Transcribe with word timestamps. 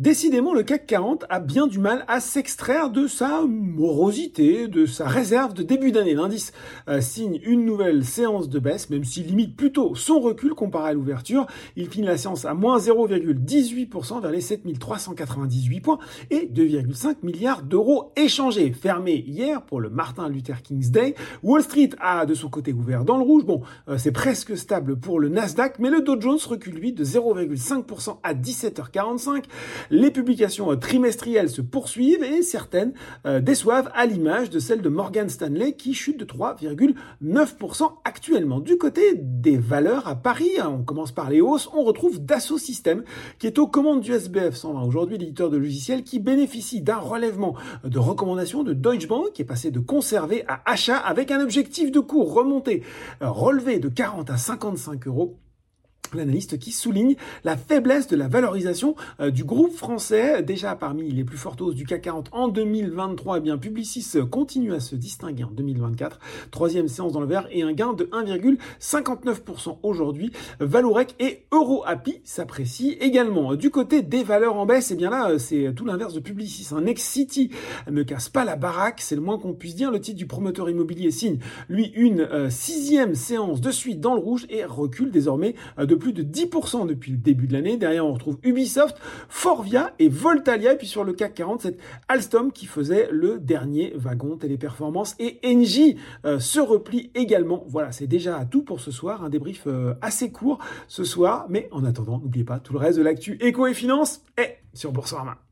Décidément, 0.00 0.54
le 0.54 0.62
CAC 0.62 0.86
40 0.86 1.26
a 1.28 1.40
bien 1.40 1.66
du 1.66 1.78
mal 1.78 2.06
à 2.08 2.20
s'extraire 2.20 2.88
de 2.88 3.06
sa 3.06 3.42
morosité, 3.42 4.66
de 4.66 4.86
sa 4.86 5.06
réserve 5.06 5.52
de 5.52 5.62
début 5.62 5.92
d'année. 5.92 6.14
L'indice 6.14 6.52
euh, 6.88 7.02
signe 7.02 7.38
une 7.42 7.66
nouvelle 7.66 8.02
séance 8.02 8.48
de 8.48 8.58
baisse, 8.58 8.88
même 8.88 9.04
s'il 9.04 9.26
limite 9.26 9.54
plutôt 9.54 9.94
son 9.94 10.18
recul 10.18 10.54
comparé 10.54 10.88
à 10.88 10.92
l'ouverture. 10.94 11.46
Il 11.76 11.90
finit 11.90 12.06
la 12.06 12.16
séance 12.16 12.46
à 12.46 12.54
moins 12.54 12.78
0,18% 12.78 14.22
vers 14.22 14.30
les 14.30 14.40
7398 14.40 15.80
points 15.82 15.98
et 16.30 16.48
2,5 16.50 17.16
milliards 17.22 17.62
d'euros 17.62 18.14
échangés. 18.16 18.72
Fermé 18.72 19.22
hier 19.26 19.60
pour 19.60 19.82
le 19.82 19.90
Martin 19.90 20.30
Luther 20.30 20.62
King's 20.62 20.90
Day. 20.90 21.14
Wall 21.42 21.62
Street 21.62 21.90
a 21.98 22.24
de 22.24 22.32
son 22.32 22.48
côté 22.48 22.72
ouvert 22.72 23.04
dans 23.04 23.18
le 23.18 23.22
rouge. 23.22 23.44
Bon, 23.44 23.60
euh, 23.88 23.98
c'est 23.98 24.12
presque 24.12 24.56
stable 24.56 24.98
pour 24.98 25.20
le 25.20 25.28
Nasdaq, 25.28 25.78
mais 25.78 25.90
le 25.90 26.00
Dow 26.00 26.18
Jones 26.18 26.38
recule 26.48 26.76
lui 26.76 26.94
de 26.94 27.04
0,5% 27.04 28.16
à 28.22 28.32
17h45. 28.32 29.44
Les 29.90 30.12
publications 30.12 30.70
euh, 30.70 30.76
trimestrielles 30.76 31.50
se 31.50 31.60
poursuivent 31.60 32.22
et 32.22 32.42
certaines 32.42 32.92
euh, 33.26 33.40
déçoivent 33.40 33.90
à 33.92 34.06
l'image 34.06 34.48
de 34.48 34.60
celle 34.60 34.82
de 34.82 34.88
Morgan 34.88 35.28
Stanley 35.28 35.72
qui 35.72 35.94
chute 35.94 36.18
de 36.18 36.24
3,9% 36.24 37.92
actuellement. 38.04 38.60
Du 38.60 38.78
côté 38.78 39.14
des 39.16 39.56
valeurs 39.56 40.06
à 40.06 40.14
Paris, 40.14 40.60
hein, 40.60 40.76
on 40.78 40.84
commence 40.84 41.10
par 41.10 41.28
les 41.28 41.40
hausses, 41.40 41.68
on 41.74 41.82
retrouve 41.82 42.24
Dassault 42.24 42.58
Systèmes 42.58 43.02
qui 43.40 43.48
est 43.48 43.58
aux 43.58 43.66
commandes 43.66 44.00
du 44.00 44.12
SBF 44.12 44.54
120 44.54 44.82
aujourd'hui, 44.84 45.18
l'éditeur 45.18 45.50
de 45.50 45.56
logiciels 45.56 46.04
qui 46.04 46.20
bénéficie 46.20 46.82
d'un 46.82 46.98
relèvement 46.98 47.56
de 47.82 47.98
recommandation 47.98 48.62
de 48.62 48.72
Deutsche 48.72 49.08
Bank 49.08 49.32
qui 49.32 49.42
est 49.42 49.44
passé 49.44 49.72
de 49.72 49.80
conserver 49.80 50.44
à 50.46 50.62
achat 50.66 50.98
avec 50.98 51.32
un 51.32 51.40
objectif 51.40 51.90
de 51.90 52.00
cours 52.00 52.32
remonté, 52.32 52.84
euh, 53.22 53.30
relevé 53.30 53.80
de 53.80 53.88
40 53.88 54.30
à 54.30 54.36
55 54.36 55.08
euros 55.08 55.36
L'analyste 56.14 56.58
qui 56.58 56.72
souligne 56.72 57.16
la 57.44 57.56
faiblesse 57.56 58.08
de 58.08 58.16
la 58.16 58.28
valorisation 58.28 58.96
euh, 59.20 59.30
du 59.30 59.44
groupe 59.44 59.74
français, 59.74 60.42
déjà 60.42 60.74
parmi 60.74 61.10
les 61.10 61.24
plus 61.24 61.36
fortes 61.36 61.60
hausses 61.60 61.74
du 61.74 61.86
CAC 61.86 62.02
40 62.02 62.28
en 62.32 62.48
2023. 62.48 63.38
Eh 63.38 63.40
bien, 63.40 63.58
Publicis 63.58 64.16
continue 64.30 64.74
à 64.74 64.80
se 64.80 64.96
distinguer 64.96 65.44
en 65.44 65.50
2024. 65.50 66.18
Troisième 66.50 66.88
séance 66.88 67.12
dans 67.12 67.20
le 67.20 67.26
vert 67.26 67.46
et 67.50 67.62
un 67.62 67.72
gain 67.72 67.92
de 67.92 68.04
1,59% 68.04 69.78
aujourd'hui. 69.82 70.32
Valourec 70.58 71.14
et 71.18 71.44
EuroAPI 71.52 72.20
s'apprécient 72.24 72.96
également. 73.00 73.54
Du 73.54 73.70
côté 73.70 74.02
des 74.02 74.22
valeurs 74.22 74.56
en 74.56 74.66
baisse, 74.66 74.90
eh 74.90 74.96
bien 74.96 75.10
là, 75.10 75.38
c'est 75.38 75.72
tout 75.74 75.84
l'inverse 75.84 76.14
de 76.14 76.20
Publicis. 76.20 76.68
Un 76.74 76.82
Next 76.82 77.06
City 77.06 77.50
ne 77.90 78.02
casse 78.02 78.28
pas 78.28 78.44
la 78.44 78.56
baraque, 78.56 79.00
c'est 79.00 79.14
le 79.14 79.20
moins 79.20 79.38
qu'on 79.38 79.52
puisse 79.52 79.74
dire. 79.74 79.90
Le 79.90 80.00
titre 80.00 80.18
du 80.18 80.26
promoteur 80.26 80.68
immobilier 80.68 81.10
signe, 81.10 81.38
lui, 81.68 81.92
une 81.94 82.20
euh, 82.20 82.50
sixième 82.50 83.14
séance 83.14 83.60
de 83.60 83.70
suite 83.70 84.00
dans 84.00 84.14
le 84.14 84.20
rouge 84.20 84.46
et 84.48 84.64
recule 84.64 85.10
désormais 85.10 85.54
euh, 85.78 85.86
de 85.86 85.94
plus 86.00 86.12
de 86.12 86.24
10% 86.24 86.88
depuis 86.88 87.12
le 87.12 87.18
début 87.18 87.46
de 87.46 87.52
l'année. 87.52 87.76
Derrière, 87.76 88.04
on 88.04 88.12
retrouve 88.12 88.38
Ubisoft, 88.42 88.96
Forvia 89.28 89.94
et 90.00 90.08
Voltalia. 90.08 90.72
Et 90.72 90.76
puis 90.76 90.88
sur 90.88 91.04
le 91.04 91.12
CAC 91.12 91.34
40, 91.34 91.60
c'est 91.60 91.76
Alstom 92.08 92.50
qui 92.50 92.66
faisait 92.66 93.08
le 93.12 93.38
dernier 93.38 93.92
wagon 93.94 94.36
téléperformance. 94.36 95.14
Et 95.20 95.38
Engie 95.44 95.96
euh, 96.24 96.40
se 96.40 96.58
replie 96.58 97.12
également. 97.14 97.64
Voilà, 97.68 97.92
c'est 97.92 98.08
déjà 98.08 98.44
tout 98.44 98.62
pour 98.62 98.80
ce 98.80 98.90
soir. 98.90 99.22
Un 99.22 99.28
débrief 99.28 99.68
euh, 99.68 99.94
assez 100.00 100.32
court 100.32 100.58
ce 100.88 101.04
soir. 101.04 101.46
Mais 101.48 101.68
en 101.70 101.84
attendant, 101.84 102.18
n'oubliez 102.18 102.44
pas, 102.44 102.58
tout 102.58 102.72
le 102.72 102.80
reste 102.80 102.98
de 102.98 103.04
l'actu 103.04 103.38
éco 103.40 103.68
et 103.68 103.74
finance 103.74 104.22
est 104.36 104.58
sur 104.74 104.90
Boursorama. 104.90 105.49